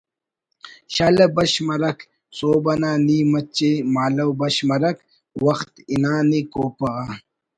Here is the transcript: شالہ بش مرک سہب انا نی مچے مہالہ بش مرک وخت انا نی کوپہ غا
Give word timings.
شالہ 0.93 1.25
بش 1.35 1.53
مرک 1.67 1.99
سہب 2.37 2.65
انا 2.71 2.91
نی 3.05 3.17
مچے 3.31 3.71
مہالہ 3.93 4.25
بش 4.39 4.57
مرک 4.69 4.97
وخت 5.45 5.73
انا 5.93 6.13
نی 6.29 6.39
کوپہ 6.53 6.89
غا 6.95 7.05